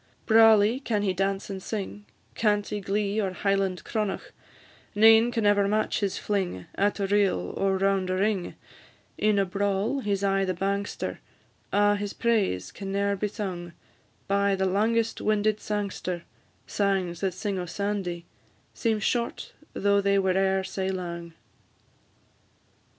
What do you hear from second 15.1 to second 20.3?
winded sangster; Sangs that sing o' Sandy, Seem short, though they